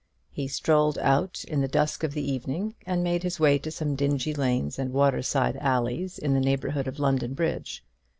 He 0.31 0.47
strolled 0.47 0.97
out 0.97 1.45
in 1.47 1.61
the 1.61 1.67
dusk 1.67 2.03
of 2.03 2.15
the 2.15 2.23
evening, 2.27 2.73
and 2.87 3.03
made 3.03 3.21
his 3.21 3.39
way 3.39 3.59
to 3.59 3.69
some 3.69 3.93
dingy 3.95 4.33
lanes 4.33 4.79
and 4.79 4.91
waterside 4.91 5.57
alleys 5.57 6.17
in 6.17 6.33
the 6.33 6.39
neighbourhood 6.39 6.87
of 6.87 6.97
London 6.97 7.35
Bridge. 7.35 7.83